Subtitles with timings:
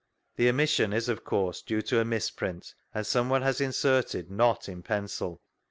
[0.35, 4.67] The omiasios is, of course, due to a mis|»int, and someone has in serted" not"
[4.67, 5.43] in pencil.